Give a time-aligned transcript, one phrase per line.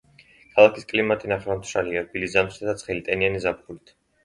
[0.53, 3.97] ქალაქის კლიმატი ნახევრადმშრალია, რბილი ზამთრითა და ცხელი, ტენიანი ზაფხულით.